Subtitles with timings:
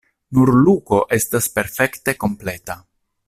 [0.37, 2.79] Nur Luko estas perfekte kompleta.